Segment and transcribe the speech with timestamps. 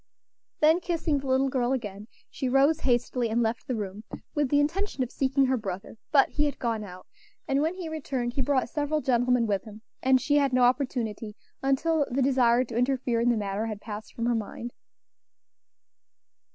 [0.61, 4.59] Then, kissing the little girl again, she rose hastily and left the room, with the
[4.59, 7.05] intention of seeking her brother; but he had gone out;
[7.47, 11.35] and when he returned he brought several gentlemen with him, and she had no opportunity
[11.61, 14.73] until the desire to interfere in the matter had passed from her mind.